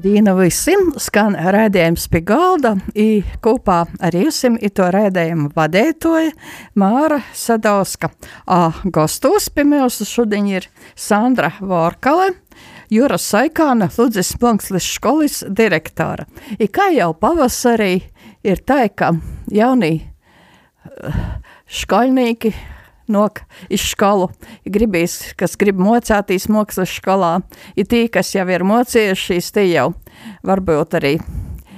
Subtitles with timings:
[0.00, 6.30] Dīna visiem skan rēdījums pie galda, i kopā ar jums ir to rēdījumu vadētoja
[6.80, 8.08] Māra Sadauska.
[8.48, 12.30] A gastos pie mums šodien ir Sandra Vorkale,
[12.90, 16.24] Jūra Saikāna, Ludzes Plankslis skolas direktora.
[16.56, 18.00] I kā jau pavasarī
[18.40, 19.12] ir tā, ka
[19.52, 19.98] jaunie
[21.68, 22.54] skolnieki
[23.12, 23.42] nok
[23.72, 24.30] iz skolu.
[24.64, 27.38] Gribīs, kas grib mocēties mākslas skolā,
[27.76, 29.90] ir tī, kas jau ir mocījušies, tie jau
[30.46, 31.16] varbūt arī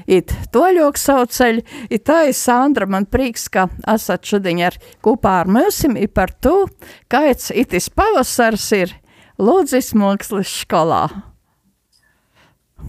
[0.06, 1.64] it toļok savu ceļu.
[1.90, 6.32] Ir tā ir Sandra, man prieks, ka esat šodien ar kopā ar mūsim, ir par
[6.42, 6.66] to,
[7.12, 8.96] kāds itis pavasars ir
[9.42, 11.06] Lūdzis mākslas skolā.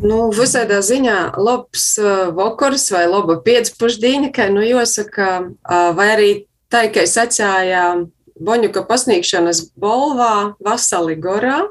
[0.04, 6.30] Nu, visādā ziņā labs uh, vakars vai laba pēcpusdiena, kā nu jāsaka, uh, vai arī
[6.74, 8.10] tā, ka es atsāju
[8.44, 11.62] Boņuka pasniegšanas balvā Vasali Gorā.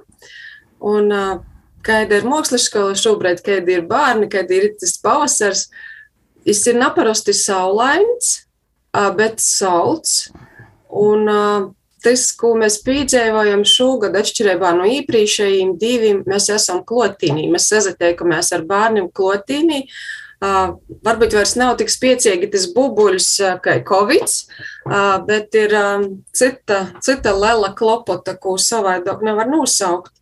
[0.82, 1.12] Un,
[1.86, 2.26] kāda ir
[2.58, 5.68] skola šobrīd, kāda ir bērni, kāda ir tas pavasars,
[6.46, 8.46] tas ir neparasti saulains,
[8.92, 10.32] bet salds.
[10.88, 11.28] Un
[12.02, 17.46] tas, ko mēs piedzīvojam šogad, atšķirībā no iepriekšējiem diviem, mēs esam klotīnī.
[17.52, 19.84] Mēs sazatiekamies ar bērniem klotīnī.
[19.86, 23.28] Uh, varbūt vairs nav tik spēcīgi tas bubuļs
[23.62, 24.32] kā Covid,
[25.28, 25.76] bet ir
[26.34, 30.14] cita, cita lela klopota, ko savādāk nevar nosaukt.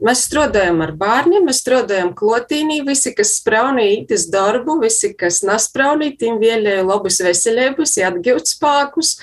[0.00, 6.86] Mēs strādājam ar bērniem, mēs strādājam klotīnī, visi, kas spraunītis darbu, visi, kas naspraunītim vēlēja
[6.88, 9.18] labus veselības, atgūt spēkus.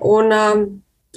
[0.00, 0.64] Un um,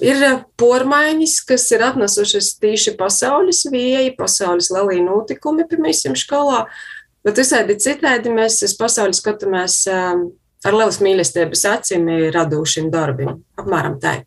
[0.03, 0.25] ir
[0.59, 6.65] pormaiņas, kas ir atnesušas tīši pasaules vieji, pasaules lielī notikumi, piemēram, skolā.
[6.67, 10.29] Uh, Bet visādi citādi mēs uz pasauli skatāmies um,
[10.65, 13.41] ar lielas mīlestības acīm radošiem darbiem.
[13.59, 14.21] Apmēram tā.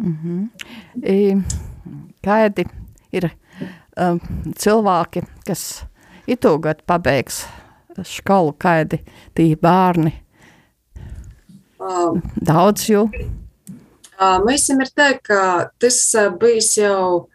[0.00, 0.48] Mm -hmm.
[1.04, 1.36] I,
[2.24, 2.64] kādi
[3.12, 3.30] ir
[3.96, 4.20] um,
[4.56, 5.84] cilvēki, kas
[6.26, 7.46] itūgad pabeigs
[8.04, 9.00] skolu, kādi
[9.34, 10.12] tie bērni?
[11.80, 13.08] Um, Daudz jau.
[14.20, 17.28] Uh, mēs esam ir tā, ka tas uh, bijis jau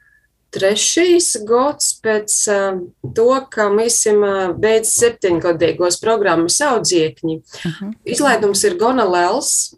[0.56, 2.80] trešais gads pēc uh,
[3.18, 7.40] to, ka esam uh, beidz septiņgadīgos programmas audziekņi.
[7.42, 7.80] Uh.
[7.80, 7.94] -huh.
[8.16, 9.76] Izlaidums ir gana liels,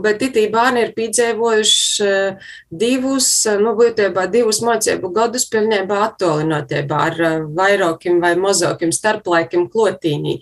[0.00, 7.00] bet itī bērni ir piedzīvojuši uh, divus, uh, nu, būtībā divus mācību gadus pilnībā attolinotībā
[7.10, 10.38] ar uh, vairākiem vai mazākiem starplaikiem klotīnī.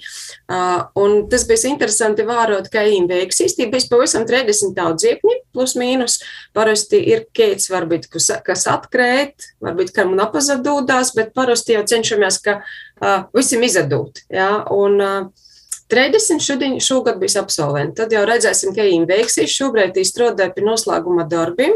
[0.46, 6.20] Uh, un tas bija interesanti vērot, ka viņiem veiks īstenībā pavisam 30 audziekņi plus mīnus.
[6.54, 13.26] Parasti ir keits varbūt, kas, atkrēt, varbūt kam apazadūdās, bet parasti jau cenšamies, ka uh,
[13.34, 14.28] visiem izdūt.
[14.30, 14.52] Ja?
[14.70, 15.49] Un, uh,
[15.90, 17.98] 30 šodien, šogad bija absolventi.
[18.00, 19.56] Tad jau redzēsim, ka viņi veiksīs.
[19.56, 21.74] Šobrīd strādāja pie noslēguma darbiem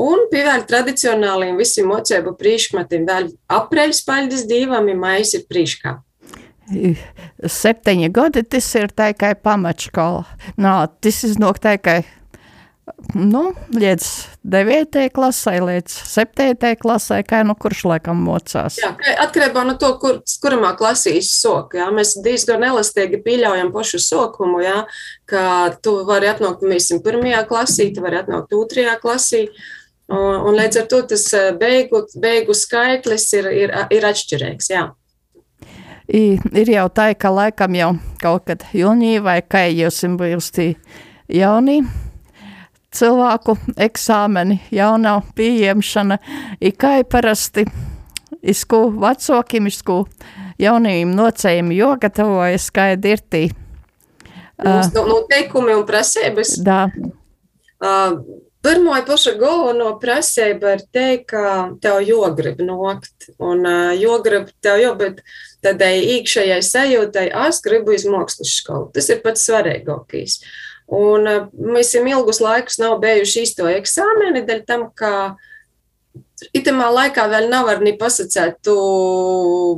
[0.00, 3.06] un pievērt tradicionāliem visiem mocēbu priekšmetiem.
[3.08, 5.94] Vēl apreļas paļģis divam, ja maijas ir priekškā.
[7.54, 10.24] Septiņi gadi tas ir tikai pamatškola.
[10.56, 12.00] Nā, tas ir no tikai
[13.14, 14.06] nu, līdz
[14.44, 14.98] 9.
[15.14, 16.74] klasē, līdz 7.
[16.80, 18.76] klasē, kā nu kurš laikam mocās.
[18.82, 18.90] Jā,
[19.24, 24.82] atkarībā no to, kur, kuramā klasī sok, jā, mēs diezgan elastīgi pieļaujam pašu sokumu, jā,
[25.30, 25.46] ka
[25.84, 29.46] tu vari atnākt, mīsim, pirmajā klasī, tu vari atnākt otrajā klasī,
[30.12, 34.90] un, un līdz ar to tas eh, beigu, beigu skaitlis ir, ir, ir atšķirīgs, jā.
[36.04, 40.74] I, ir jau tā, ka laikam jau kaut kad jūnija vai kā jūs esat bijusi
[41.32, 41.78] jaunī,
[42.94, 46.18] cilvēku eksāmeni, jaunā pieņemšana,
[46.64, 47.66] ikai parasti
[48.44, 50.04] izku vecokiem, izku
[50.60, 53.44] jaunajiem nocējiem jogatavojas, kā ir dirtī.
[54.62, 56.58] Mums uh, noteikumi un prasības.
[56.64, 56.86] Da.
[57.82, 58.18] Uh,
[58.64, 61.48] Pirmā paša galveno prasība ir teikt, ka
[61.84, 65.20] tev jogrib nokt, un uh, jogrib tev jau, bet
[65.64, 68.88] tādai iekšējai sajūtai, es gribu iz mākslas skolu.
[68.96, 70.38] Tas ir pats svarīgākais.
[70.40, 75.34] Uh, Un eh, mēs jau ilgus laikus nav bijuši īsto eksāmeni, dēļ tam, ka
[76.54, 78.74] itamā laikā vēl nevar ni pasakāt, tu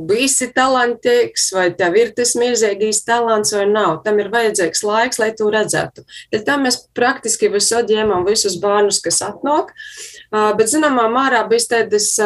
[0.09, 4.01] biji talantīgs, vai tev ir tas milzīgais talants, vai nav.
[4.03, 6.03] Tam ir vajadzīgs laiks, lai to redzētu.
[6.33, 9.71] Dēļ tam mēs praktiski visur ņēmām visus bērnus, kas atnāk.
[10.31, 12.17] Bet, zināmā mērā, bija tādas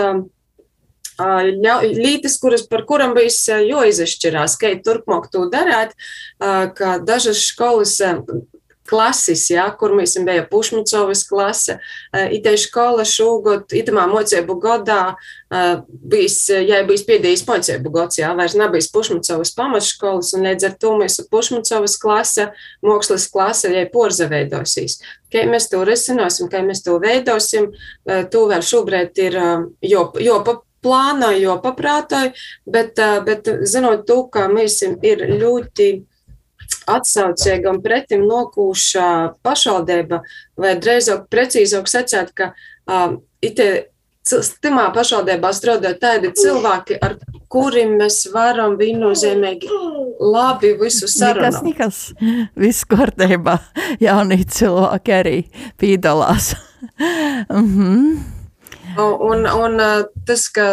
[1.21, 5.93] lītas, kuras, par kurām bija jāizšķirās, kā turpmāk to darīt,
[6.39, 7.99] ka dažas skolas
[8.91, 11.77] klases, ja, kur mēs bijām Pušmicovas klase.
[12.11, 15.15] Itē škola šogad, itamā mocēbu gadā,
[15.89, 20.93] bijis, ja bijis pēdējais mocēbu gads, jā, vairs nebijis Pušmicovas pamatškolas, un līdz ar to
[20.99, 22.49] mēs Pušmicovas klase,
[22.83, 24.99] mākslas klase, ja porza veidosīs.
[25.31, 27.71] Kā mēs to risināsim, kā mēs to veidosim,
[28.05, 29.39] to vēl šobrīd ir
[29.87, 30.37] jo, jo
[30.81, 32.31] plānoju, jo paprātoju,
[32.65, 35.91] bet, bet zinot to, ka mēs ir ļoti
[36.95, 39.07] atsaucīga un pretim nokūša
[39.45, 40.21] pašvaldība,
[40.59, 43.71] vai drīzāk precīzāk sacēt, ka uh, itie
[44.61, 47.15] Timā pašvaldībā strādā tādi cilvēki, ar
[47.51, 49.69] kuriem mēs varam viennozīmīgi
[50.21, 51.57] labi visu sarunāt.
[51.65, 53.57] Nekas, nekas, viss kārtībā.
[53.99, 55.37] Jaunie cilvēki arī
[55.81, 56.53] piedalās.
[57.49, 58.21] mm -hmm.
[59.01, 59.81] Un, un
[60.25, 60.67] tas, ka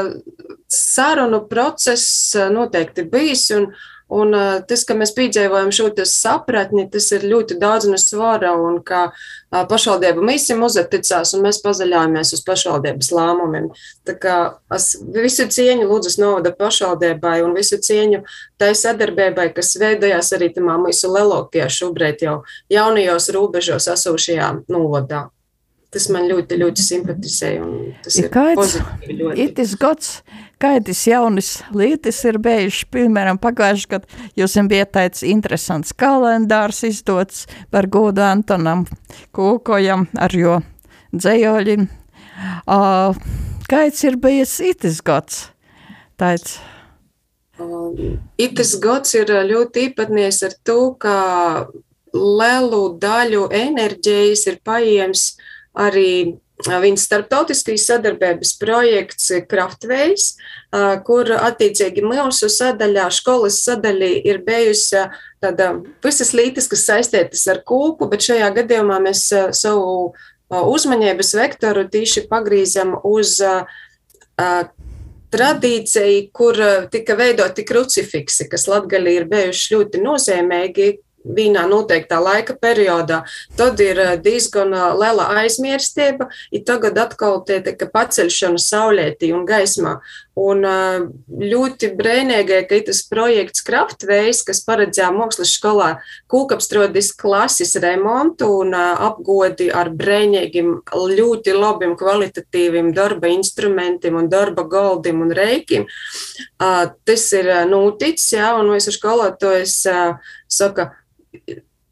[0.68, 3.72] sarunu process noteikti bijis, un,
[4.08, 8.54] Un uh, tas, ka mēs piedzīvojam šo sapratni, tas ir ļoti daudz no svara.
[8.56, 13.68] Un kā uh, pašvaldība mīsim uzticās, un mēs pazaļājamies uz pašvaldības lēmumiem.
[14.08, 14.36] Tā kā
[14.74, 18.24] es visu cieņu Lūdzes novada pašvaldībai un visu cieņu
[18.60, 22.38] tai sadarbībai, kas veidojās arī tamā mūsu lelokajā šobrīd jau
[22.72, 25.28] jaunajos robežos esošajā novadā.
[25.88, 27.50] Tas man ļoti, ļoti simpatizē.
[28.04, 29.30] Tas ir, pozitīvi.
[29.40, 30.18] Itis gads
[30.60, 32.84] kaitis jaunas lietas ir bijušas.
[32.92, 38.84] Piemēram, pagājušajā gadā jums bija tāds interesants kalendārs izdots par godu Antonam
[39.32, 40.58] Kūkojam ar jo
[41.16, 41.88] dzējoļiem.
[42.68, 43.16] Uh,
[43.70, 45.46] kāds ir bijis itis gads?
[46.20, 46.58] Tāds.
[47.58, 51.16] Um, itis gads ir ļoti īpatnieks ar to, ka
[52.12, 55.32] lielu daļu enerģijas ir paiems
[55.76, 60.24] arī Viņas starptautiskīs sadarbības projekts Kraftvejs,
[61.06, 65.04] kur attiecīgi mūsu sadaļā, skolas sadaļā ir bijusi
[65.38, 65.70] tāda
[66.02, 70.16] visas lītas, kas saistītas ar kūku, bet šajā gadījumā mēs savu
[70.50, 73.38] uzmanības vektoru tīši pagrīzam uz
[75.30, 76.58] tradīciju, kur
[76.90, 80.90] tika veidoti krucifiksi, kas latgaļī ir bijuši ļoti nozīmīgi,
[81.34, 83.22] vienā noteiktā laika periodā,
[83.58, 89.98] tad ir eh, diezgan eh, liela aizmirstība, ir tagad atkal tie paceļšana saulētī un gaismā.
[90.38, 91.06] Un eh,
[91.52, 95.90] ļoti brēnīgai, ka tas projekts Kraftvejs, kas paredzēja mākslas skolā
[96.30, 100.70] kūkapstrodis klases remontu un apgodi ar brēnīgiem,
[101.18, 105.88] ļoti labiem kvalitatīviem darba instrumentiem un darba galdim un reikim.
[106.58, 109.74] Tas ir noticis, jā, un ar skolotājs
[110.48, 110.90] saka,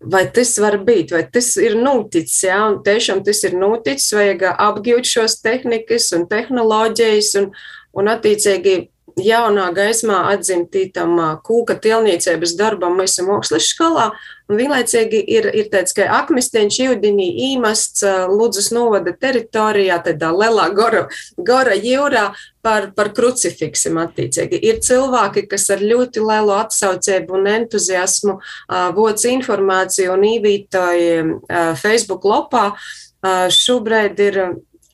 [0.01, 4.45] vai tas var būt, vai tas ir noticis, jā, un tiešām tas ir noticis, vajag
[4.53, 7.51] apgūt šos tehnikas un tehnoloģijas, un,
[7.97, 8.77] un attiecīgi
[9.17, 14.11] jaunā gaismā atzimtītam kūka tilniecības darbam mūsu mākslas skolā,
[14.51, 21.07] un vienlaicīgi ir, ir tāds, ka akmesteņš jūdinī īmasts Ludzas novada teritorijā, tādā lielā gora,
[21.39, 22.27] gora jūrā
[22.67, 24.61] par, par krucifiksiem attiecīgi.
[24.69, 28.37] Ir cilvēki, kas ar ļoti lielu atsaucību un entuziasmu
[28.99, 31.41] voc informāciju un īvītoju
[31.81, 32.69] Facebook lopā.
[33.25, 34.41] Šobrīd ir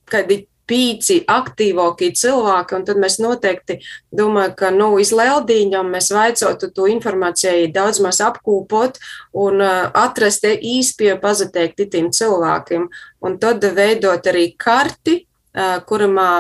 [0.09, 3.79] kādi pīci aktīvākie cilvēki, un tad mēs noteikti
[4.15, 8.97] domājam, ka nu, iz Leldīņam mēs vaicotu to informāciju daudz maz apkūpot
[9.45, 12.89] un uh, atrast īspēju pazateikt tiem cilvēkiem,
[13.27, 16.31] un tad veidot arī karti, uh, kuramā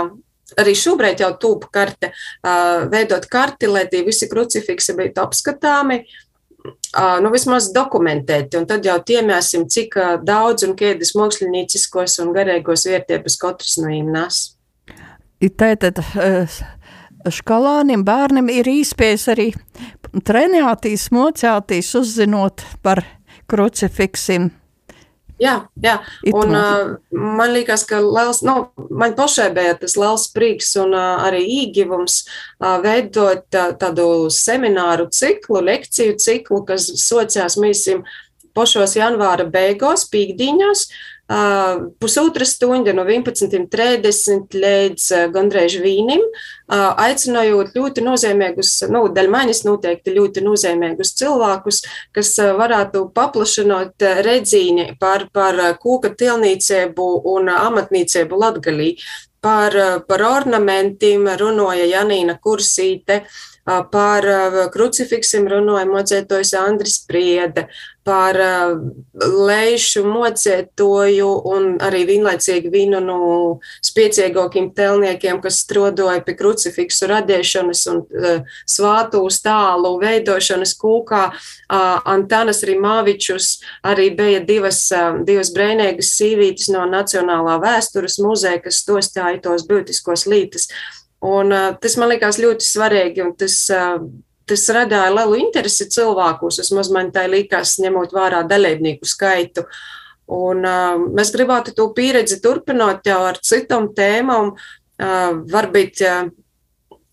[0.61, 6.03] arī šobrīd jau tūpa karte, uh, veidot karti, lai tie visi krucifiksi būtu apskatāmi,
[7.23, 9.97] nu, vismaz dokumentēti, un tad jau tiemēsim, cik
[10.27, 14.43] daudz un kādas mākslinieciskos un garīgos vērtības katrs no viņiem nes.
[15.59, 15.99] Tātad
[17.35, 19.51] skolānim bērnam ir īspējas arī
[20.27, 23.03] trenētīs, mocētīs, uzzinot par
[23.51, 24.51] krucifiksim
[25.43, 25.97] Jā, jā.
[26.31, 31.25] un uh, man liekas, ka liels, nu, man pašai bija tas liels prieks un uh,
[31.27, 38.05] arī īgivums uh, veidot uh, tādu semināru ciklu, lekciju ciklu, kas sociās mīsim
[38.55, 40.87] pašos janvāra beigās, pīkdiņos,
[41.99, 46.23] pusotra stunda no 11.30 līdz gandrīz vīnim,
[46.69, 55.29] aicinājot ļoti nozīmīgus, nu, daļ manis noteikti ļoti nozīmīgus cilvēkus, kas varētu paplašinot redzīni par,
[55.33, 58.97] par kūka tilnīcību un amatnīcību latgalī.
[59.43, 59.75] Par,
[60.07, 63.25] par ornamentiem runāja Janīna Kursīte,
[63.63, 64.27] Par
[64.75, 67.69] krucifiksiem runāja mocētojs Andris Priede,
[68.07, 68.37] par
[69.23, 73.19] leišu mocētoju un arī vienlaicīgi vienu no
[73.85, 78.03] spiecīgākiem telniekiem, kas strodoja pie krucifiksu radīšanas un
[78.69, 81.23] svātu stālu veidošanas kūkā.
[81.71, 83.53] Antanas Rimāvičus
[83.87, 84.85] arī bija divas,
[85.27, 90.69] divas brēnīgas sīvītes no Nacionālā vēstures muzeja, kas stostāja tos būtiskos lītas.
[91.23, 94.03] Un, uh, tas man liekas ļoti svarīgi, un tas, uh,
[94.53, 96.61] tas radīja lielu interesi cilvēkus.
[96.63, 99.67] Vismaz man tā likās, ņemot vērā dalībnieku skaitu.
[100.33, 104.55] Un, uh, mēs gribētu to pieredzi turpināt jau ar citām tēmām.
[105.03, 106.31] Uh, varbūt uh,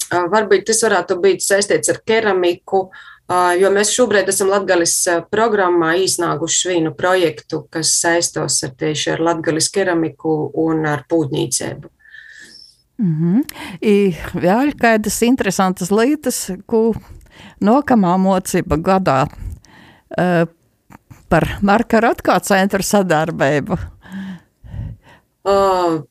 [0.10, 2.88] Varbūt tas varētu būt saistīts ar keramiku,
[3.62, 4.96] jo mēs šobrīd esam Latgalis
[5.30, 11.94] programmā īsnāguši vienu projektu, kas saistos ar tieši ar Latgalis keramiku un ar pūdnīcēbu.
[13.00, 13.44] Mm -hmm.
[13.82, 16.94] I vēl kādas interesantas lietas, ko
[17.64, 20.46] nākamā mocība gadā uh,
[21.30, 23.78] par Marka Rotko centru sadarbību.
[25.50, 26.02] Uh,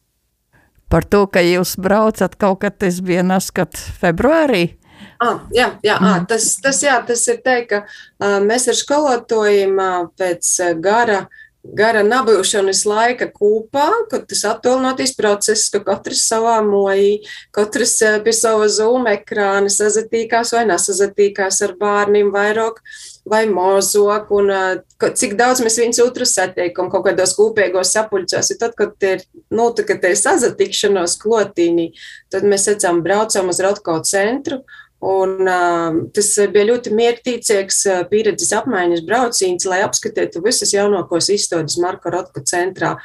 [0.89, 4.79] par to, ka jūs braucat kaut kad, tas bija neskat februārī.
[5.19, 9.75] Ah, jā, jā, ah, tas, tas, jā, tas ir teikt, ka uh, mēs ar skolotājiem
[9.83, 10.51] uh, pēc
[10.83, 11.45] gara uh,
[11.77, 17.19] gara nabūšanas laika kūpā, kad tas attālinātīs process, ka katrs savā mojī,
[17.55, 22.81] katrs eh, pie sava zūma ekrāna sazatīkās vai nesazatīkās ar bērniem vairāk
[23.29, 28.53] vai mozok, un eh, cik daudz mēs viens otru satiekam kaut kādos kopīgos sapuļcos.
[28.61, 31.91] Tad, kad ir, nu, tā, kad ir sazatikšanos klotīnī,
[32.33, 34.63] tad mēs redzam, braucam uz Rotko centru
[34.99, 41.77] Un, uh, tas bija ļoti mierītīgs uh, pieredzes apmaiņas brauciens, lai apskatītu visas jaunākos izstādes
[41.79, 42.97] Marka Rotka centrā.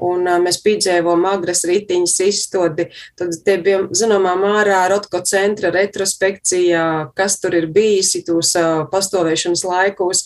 [0.00, 2.86] Un, uh, mēs piedzīvojām agras rītiņas izstādi.
[3.20, 6.86] Tad bija zināmā mērā Rotko centra retrospekcija,
[7.20, 10.24] kas tur ir bijis tos uh, pastāvēšanas laikos.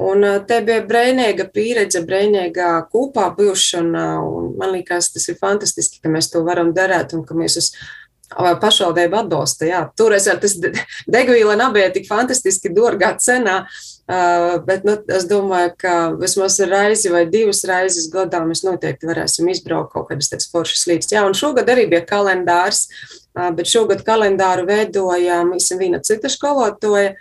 [0.00, 4.06] Un te bija brīvīga pieredze, brīvīga kopā būšana.
[4.58, 7.84] Man liekas, tas ir fantastiski, ka mēs to varam darīt un ka mēs esam
[8.32, 9.66] pašvaldība atbalsta.
[9.68, 9.80] Jā.
[9.96, 10.56] Toreiz tas
[11.10, 13.64] degvīla nebija tik fantastiski dārgā cenā,
[14.66, 19.92] bet nu, es domāju, ka vismaz reizi vai divas reizes gadā mēs noteikti varēsim izbraukt
[19.94, 21.12] kaut kādas tādas foršas līdz.
[21.14, 22.88] Jā, un šogad arī bija kalendārs,
[23.34, 27.14] bet šogad kalendāru veidojām viena cita skolotoja.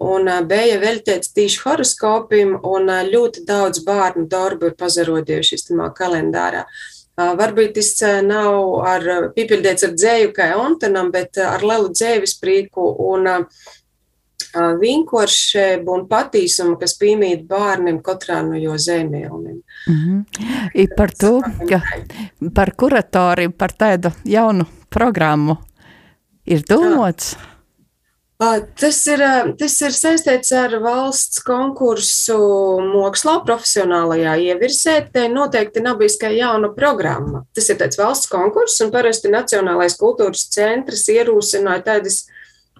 [0.00, 6.62] Un bija veltīts tieši horoskopim, un ļoti daudz bērnu darbu ir pazarodījušies tajā kalendārā.
[6.64, 6.99] Uh,
[7.40, 7.90] Varbūt tas
[8.24, 8.54] nav
[8.86, 13.28] ar, piepildīts ar dzēju kā Ontanam, bet ar lielu dzēvis prieku un
[14.54, 19.60] vienkāršību un patīsumu, kas piemīt bērniem katrā no jo zemēlniem.
[19.86, 20.24] Mm -hmm.
[20.74, 21.80] I par to, ka
[22.54, 25.56] par kuratoriem, par tādu jaunu programmu
[26.46, 27.34] ir domāts.
[27.34, 27.49] Jā.
[28.40, 29.20] Tas ir,
[29.60, 32.38] tas ir saistīts ar valsts konkursu
[32.86, 34.94] mākslā, profesionālajā ievirzē.
[35.12, 37.42] Te noteikti nav bijis kā jauna programma.
[37.52, 42.22] Tas ir tāds valsts konkurss, un parasti Nacionālais kultūras centrs ierūsināja tādas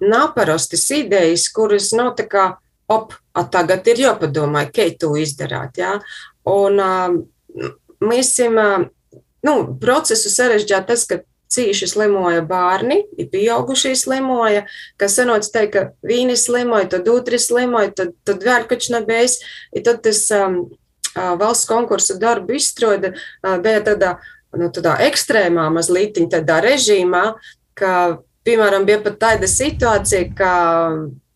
[0.01, 2.47] naparastas idejas, kuras nav tā kā,
[2.89, 5.77] op, a, tagad ir jāpadomā, kā to izdarāt.
[5.77, 5.99] Jā?
[6.49, 6.81] Un
[8.01, 8.89] mēs esam,
[9.45, 11.21] nu, procesu sarežģīt tas, ka
[11.51, 14.65] cīši slimoja bērni, ir pieaugušie slimoja,
[15.01, 19.39] kas sanots teikt, ka vīni slimoja, tad otri slimoja, tad, tad vēl kač nebēs,
[19.75, 20.61] ir tad tas um,
[21.15, 24.13] valsts konkursa darbu izstrode uh, bija tādā,
[24.57, 27.25] nu, tādā ekstrēmā mazliet, tādā režīmā,
[27.79, 27.95] ka,
[28.47, 30.53] piemēram, bija pat tāda situācija, ka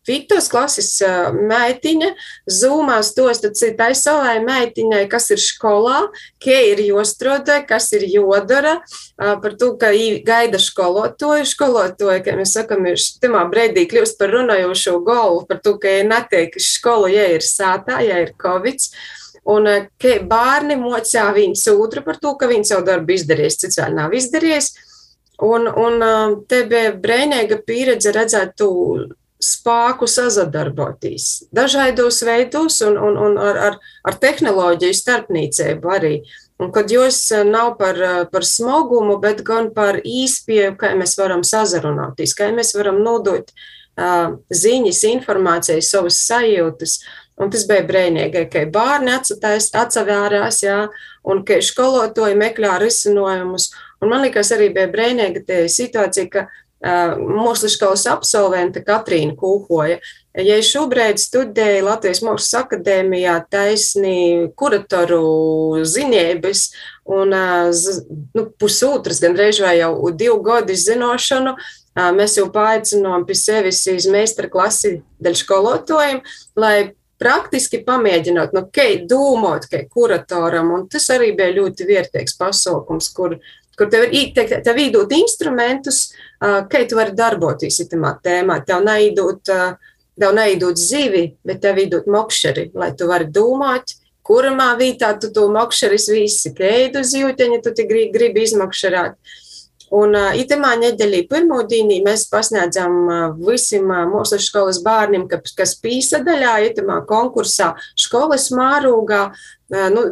[0.05, 0.91] Viktos klases
[1.33, 2.11] meitiņa
[2.51, 6.05] zūmā stosta citai savai meitiņai, kas ir skolā,
[6.43, 8.77] kā ir jostroda, kas ir jodara,
[9.17, 9.89] par to, ka
[10.27, 11.47] gaida skolotoju.
[11.49, 16.09] Skolotoju, kā mēs sakam, ir timā brīdī kļūst par runājošo galvu, par to, ka ir
[16.09, 18.89] netiek skolu, ja ir sātā, ja ir covid.
[19.45, 19.69] Un
[20.01, 24.13] ka bērni mocā viens otru par to, ka viņš savu darbu izdarījis, cits vēl nav
[24.17, 24.71] izdarījis.
[25.45, 26.01] Un, un
[26.49, 28.69] te bija brīnīga pieredze redzēt to
[29.41, 33.77] spēku sazadarboties dažādos veidos un, un, un ar, ar,
[34.07, 36.15] ar tehnoloģiju starpniecību arī.
[36.61, 41.17] Un kad jūs eh, nav par, eh, par smagumu, bet gan par īspēju, kā mēs
[41.19, 46.99] varam sazarunāties, kā mēs varam nodot uh, ziņas, informāciju, savas sajūtas.
[47.35, 49.11] Un tas bija brīnīgi, ka bērni
[49.75, 50.77] atsavērās, jā,
[51.27, 53.73] un ka skolotāji meklē risinājumus.
[53.99, 56.45] Un man liekas, arī bija brīnīga situācija, ka
[56.83, 60.01] Mūsu skolas absolvente Katrīna Kūhoja.
[60.35, 66.65] Ja šobrīd studēju Latvijas Mākslas akadēmijā taisni kuratoru ziņības
[67.15, 71.55] un nu, pusotras, gandrīz vai jau divu gadu zināšanu,
[72.19, 76.23] mēs jau paaicinām pie sevis iz meistara klasi daļu skolotājiem,
[76.59, 76.77] lai
[77.15, 83.39] praktiski pamēģināt, nu, kā domāt, kā kuratoram, un tas arī bija ļoti vērtīgs pasaukums, kur
[83.75, 88.59] kur tev ir tev, tev iedot instrumentus, kā tu vari darboties tajā tēmā.
[88.67, 95.13] Tev neidot, tev neidot zivi, bet tev iedot mokšeri, lai tu vari domāt, kurā vietā
[95.21, 99.17] tu to mokšeris visi, kēdu zīļteņa tu gribi, gribi izmokšerāt.
[99.93, 105.39] Un uh, itamā nedēļā pirmo dienu mēs pasniedzam uh, visiem uh, mūsu skolas bērniem, ka,
[105.57, 109.21] kas pīsadaļā, itamā konkursā, skolas mārūgā,
[109.93, 110.03] nu,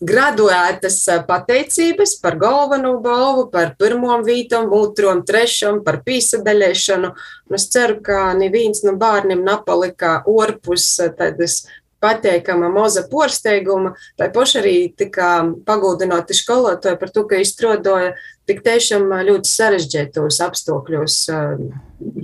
[0.00, 7.12] graduētas pateicības par galveno balvu, par pirmo vītam, otro, trešam, par pīsadaļēšanu.
[7.56, 11.62] Es ceru, ka neviens no bērniem nepalika orpus tādas
[12.00, 18.14] pateikama moza porsteiguma, tai paši arī tika pagūdināti skolotāji par to, ka izstrādoja
[18.48, 21.18] tik tiešām ļoti sarežģītos apstākļos.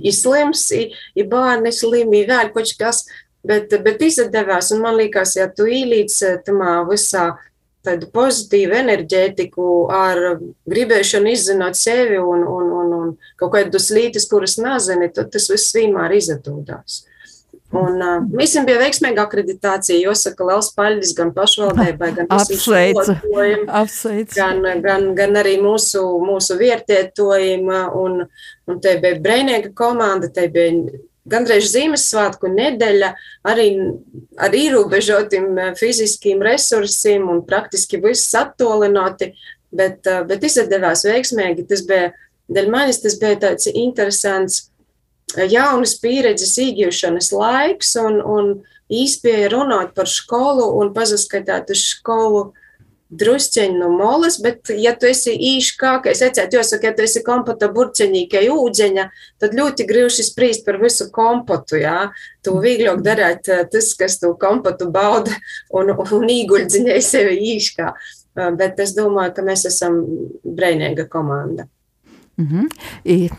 [0.01, 3.05] Izslims, ir bērni slimi, vēl kaut kas,
[3.45, 7.35] bet, bet izdevās, un man liekas, ja tu īlīdz tamā visā
[7.87, 10.23] tādu pozitīvu enerģētiku, ar
[10.69, 15.75] gribēšanu izzināt sevi un, un, un, un kaut kādus lītis, kuras nezini, tad tas viss
[15.77, 17.05] vienmēr izdodās.
[17.75, 19.97] Un, uh, visiem bija veiksmīga akreditācija.
[19.99, 22.29] Jāsaka, liels paldies gan pašvaldībai, gan
[23.81, 27.67] apsveicam, gan, gan, gan arī mūsu, mūsu vietētojiem.
[27.99, 28.23] Un,
[28.71, 30.95] un te bija brīvīga komanda, te bija
[31.31, 33.11] gandrīz Ziemassvētku nedēļa
[33.47, 33.67] arī
[34.39, 39.33] ar ierobežotiem eh, fiziskiem resursiem un praktiski viss attolināti,
[39.71, 41.67] bet, eh, bet izdevās veiksmīgi.
[41.69, 42.11] Tas bija,
[42.51, 44.63] dēļ manis tas bija tāds interesants
[45.35, 48.53] eh, jaunas pieredzes iegūšanas laiks un, un
[48.87, 52.47] īspēja runāt par skolu un pazaskatāt uz skolu
[53.09, 57.05] drusceņi no molas, bet, ja tu esi īši kā, ka es ecētu, jāsaka, ja tu
[57.05, 59.05] esi kompota burceņīkai ūdeņa,
[59.39, 62.09] tad ļoti grūti spriest par visu kompotu, jā.
[62.43, 65.31] Tu vieglāk darēt eh, tas, kas tu kompotu bauda
[65.75, 67.93] un, un īguļdziņai sevi īškā.
[67.93, 70.03] Eh, bet es domāju, ka mēs esam
[70.43, 71.67] breinīga komanda.
[72.37, 72.67] Mm -hmm.
[73.03, 73.29] I,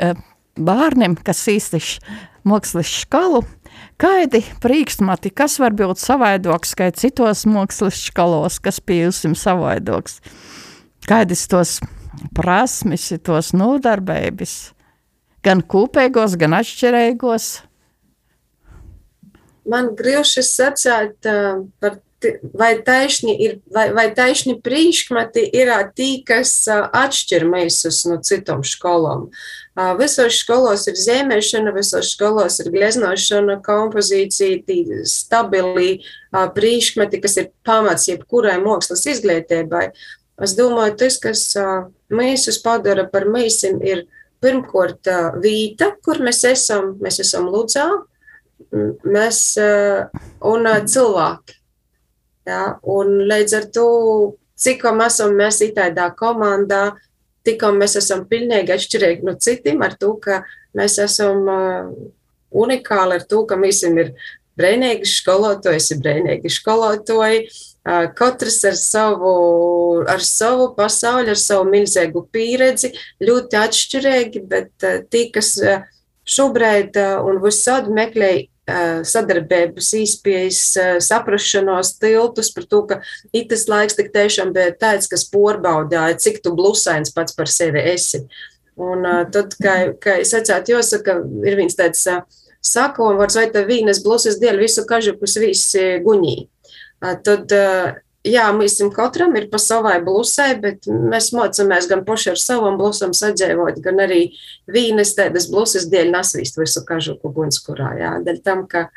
[0.00, 0.14] eh,
[0.56, 2.00] bērniem, kas īstiši
[2.44, 3.44] mākslas skalu,
[3.98, 10.20] Kādi priekšmeti, kas var būt savaidoks, kā citos mākslas skalos, kas pie jums savaidoks?
[11.08, 11.78] Kādas tos
[12.36, 14.52] prasmes, tos nodarbības,
[15.42, 17.48] gan kopīgos, gan atšķirīgos?
[19.68, 21.98] Man grūti sacīt uh, par
[22.54, 29.28] vai taisni ir, vai, vai taisni priekšmeti ir tī, kas atšķir meisus no citām skolām.
[30.00, 34.58] Visos skolos ir zīmēšana, visos skolos ir gleznošana, kompozīcija,
[35.06, 36.00] stabili
[36.32, 39.90] priekšmeti, kas ir pamats jebkurai mākslas izglītībai.
[40.42, 41.44] Es domāju, tas, kas
[42.10, 44.06] meisus padara par meisim, ir
[44.42, 45.06] pirmkārt
[45.42, 47.86] vīta, kur mēs esam, mēs esam Ludzā,
[49.06, 51.57] mēs un cilvēki
[52.48, 52.62] Ja?
[52.88, 53.88] Un līdz ar to,
[54.58, 56.96] cik esam mēs itādā komandā,
[57.46, 60.42] tikam mēs esam pilnīgi atšķirīgi no citiem, ar to, ka
[60.76, 61.88] mēs esam uh,
[62.50, 64.12] unikāli, ar to, ka visiem ir
[64.58, 67.44] brīvīgi skolotāji, ir brīvīgi skolotāji.
[67.88, 69.32] Uh, katrs ar savu,
[70.10, 72.92] ar savu pasauli, ar savu milzīgu pieredzi,
[73.24, 75.54] ļoti atšķirīgi, bet uh, tie, kas
[76.28, 78.32] šobrīd un visādi meklē
[79.06, 83.00] sadarbības, īspējas, eh, saprašanos, tiltus par to, ka
[83.32, 88.24] itas laiks tik tiešām bija tāds, kas porbaudāja, cik tu blusains pats par sevi esi.
[88.76, 92.04] Un eh, tad, kā, kā es atsētu, jāsaka, ir viens tāds
[92.60, 96.36] sakovārds, vai tā vīnes blusas dēļ visu kažukus visi guņī.
[96.98, 97.52] Tad
[98.28, 103.14] jā, mēs katram ir pa savai blusai, bet mēs mācāmies gan paši ar savam blusam
[103.16, 104.22] sadzīvot, gan arī
[104.70, 107.92] vīnes tādas blusas dēļ nasvīst visu kažuku gunskurā.
[108.00, 108.88] Jā, dēļ tam, ka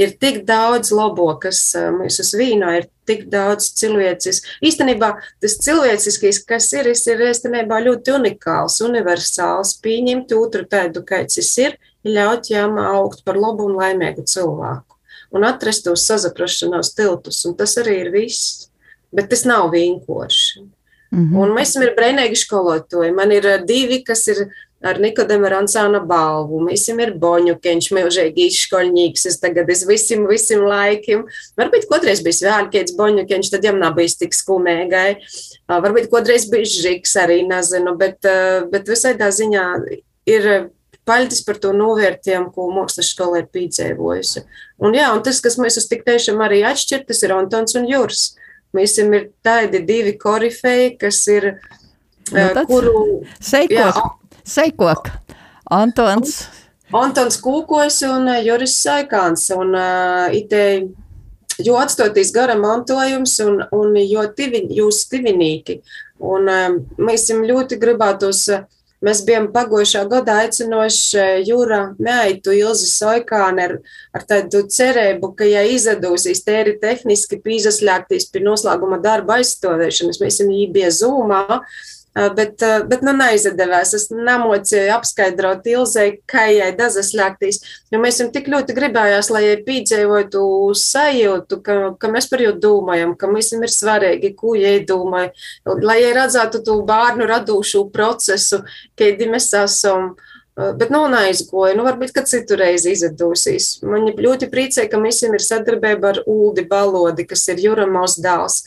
[0.00, 1.60] ir tik daudz labo, kas
[1.96, 4.42] mums uz vīno ir tik daudz cilvēcis.
[4.66, 11.54] Īstenībā tas cilvēciskais, kas ir, ir īstenībā ļoti unikāls, universāls, pieņemt otru tādu, kāds tas
[11.62, 14.95] ir, ļaut jām augt par labu un laimīgu cilvēku
[15.34, 17.44] un atrast tos sazaprašanās tiltus.
[17.48, 18.68] Un tas arī ir viss.
[19.14, 20.66] Bet tas nav vienkārši.
[21.10, 21.38] Mm -hmm.
[21.40, 23.14] Un mēs esam brīvīgi skolotāji.
[23.14, 24.48] Man ir eh, divi, kas ir
[24.82, 26.60] ar Nikodemu Rancāna balvu.
[26.66, 29.26] Mēs esam ir boņukeņš, milžīgi izškoļņīgs.
[29.30, 31.24] Es tagad es visiem, visiem laikiem.
[31.56, 35.16] Varbūt kādreiz bijis vēl kāds boņukeņš, tad jām nav bijis tik skumēgai.
[35.68, 38.18] Varbūt kādreiz bijis žiks arī, nezinu, bet,
[38.70, 39.66] bet visai tā ziņā
[40.26, 40.70] ir
[41.06, 44.42] Paļģis par to novērtējumu, ko mākslas skola ir piedzīvojusi.
[44.82, 47.86] Un, jā, un tas, kas mēs uz tik tiešām arī atšķir, tas ir Antons un
[47.86, 48.32] Juris.
[48.74, 49.14] Mēs esam
[49.46, 51.52] tādi divi korifeji, kas ir,
[52.32, 53.04] nu, uh, kuru...
[53.38, 55.10] Seikok, jā, seikok.
[55.72, 56.40] Antons.
[56.94, 59.46] Antons Kūkojs un Juris Saikāns.
[59.54, 60.88] Un, uh, itei,
[61.62, 65.80] jo atstotīs gara mantojums un, un jo tivi, jūs tivinīki.
[66.26, 68.66] Un um, mēs esam ļoti gribētos uh,
[69.04, 73.74] Mēs bijām pagājušā gada aicinoši Jūra Meitu Ilzi Soikāni ar,
[74.16, 80.54] ar tādu cerību, ka, ja izdosies tēri tehniski pīzaslēgtīs pie noslēguma darba aizstāvēšanas, mēs esam
[80.56, 81.60] ībie zūmā,
[82.16, 83.90] Bet, bet nu, neizdevās.
[83.96, 87.58] Es nemocīju apskaidrot Ilzai, kā jai dazas ļaktīs,
[87.92, 90.44] jo mēs viņam tik ļoti gribējās, lai jai pīdzējotu
[90.80, 95.34] sajūtu, ka, ka mēs par viņu domājam, ka viņam ir svarīgi, ko jai domāja,
[95.66, 98.62] lai jai redzētu to bērnu radūšu procesu,
[98.96, 100.14] kādi mēs esam.
[100.56, 101.74] Bet nav nu, neizgoja.
[101.76, 103.74] Nu, varbūt, ka citurreiz izdosies.
[103.84, 108.62] Man ļoti priecē, ka mēs ir sadarbība ar Uldi Balodi, kas ir Juramos dēls.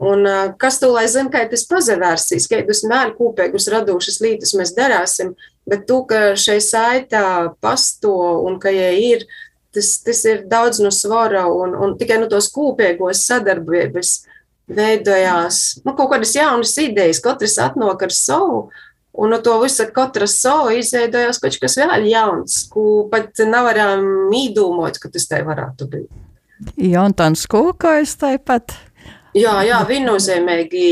[0.00, 0.24] Un
[0.56, 5.34] kas to lai zina, kā tas pazavērsīs, kādus mēru kūpēgus radošas lietas mēs darāsim,
[5.68, 7.24] bet to, ka šai saitā
[7.60, 8.14] pasto
[8.48, 9.26] un ka jai ir,
[9.76, 14.14] tas, tas ir daudz no svara un, un tikai no tos kūpēgos sadarbības
[14.70, 18.70] veidojās nu, kaut kādas jaunas idejas, katrs atnāk ar savu.
[19.20, 24.96] Un no to visa katra sova izveidojās kaut kas vēl jauns, ko pat nevaram īdomot,
[25.02, 26.10] ka tas te varētu būt.
[26.80, 28.76] Jontāns Kūkais tāpat.
[29.36, 30.86] Jā, jā, viennozīmīgi,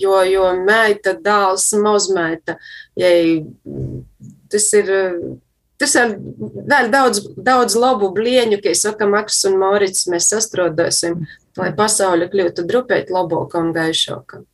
[0.00, 2.56] jo, jo meita, dēls, mazmeita,
[2.96, 3.10] ja
[4.52, 4.92] tas ir,
[5.80, 6.14] tas ir
[6.72, 11.26] vēl daudz, daudz labu blieņu, ka, saka, Maks un Morits, mēs sastrodosim,
[11.60, 14.44] lai pasauli kļūtu drupēt labāka un gaišāka.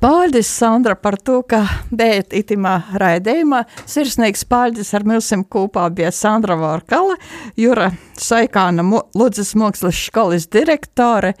[0.00, 1.62] Paldies, Sandra, par to, ka
[1.94, 3.62] dējat itimā raidījumā.
[3.88, 7.14] Sirsnīgs paldies ar mums kopā bija Sandra Vārkala,
[7.56, 11.32] Jura Saikāna Ludzes mākslas skolas direktore.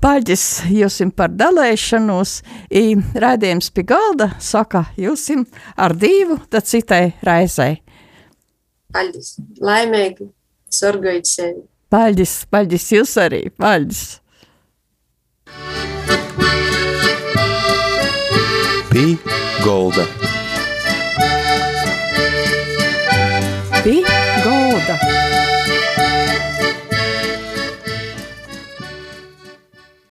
[0.00, 2.40] Paldies jūsim par dalēšanos.
[2.72, 5.44] I raidījums pie galda saka jūsim
[5.76, 7.82] ar divu, tad citai raizei.
[8.90, 10.32] Paldies, laimīgi,
[10.72, 11.62] sorgojot sevi.
[11.92, 14.16] Paldies, paldies jūs arī, paldies.
[18.90, 19.18] Pī
[19.62, 20.04] Golda.
[23.84, 24.19] Pī